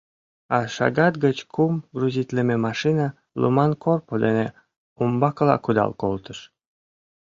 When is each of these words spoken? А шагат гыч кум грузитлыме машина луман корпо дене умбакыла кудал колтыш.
А 0.55 0.57
шагат 0.75 1.13
гыч 1.25 1.37
кум 1.53 1.73
грузитлыме 1.95 2.55
машина 2.67 3.07
луман 3.39 3.71
корпо 3.83 4.13
дене 4.23 4.47
умбакыла 5.01 5.55
кудал 5.65 5.91
колтыш. 6.01 6.39